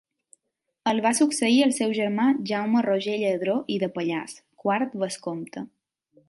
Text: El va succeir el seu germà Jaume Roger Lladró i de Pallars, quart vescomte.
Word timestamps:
El 0.91 1.01
va 1.05 1.09
succeir 1.19 1.59
el 1.65 1.75
seu 1.79 1.93
germà 1.97 2.25
Jaume 2.53 2.81
Roger 2.87 3.19
Lladró 3.25 3.55
i 3.75 3.77
de 3.85 3.91
Pallars, 3.99 4.35
quart 4.65 4.97
vescomte. 5.05 5.65